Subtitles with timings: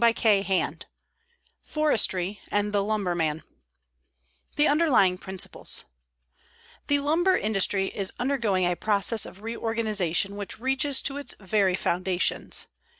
[0.03, 0.77] CHAPTER II
[1.61, 3.43] FORESTRY AND THE LUMBERMAN
[4.55, 5.85] THE UNDERLYING PRINCIPLES
[6.87, 12.65] The lumber industry is undergoing a process of reorganization which reaches to its very foundations.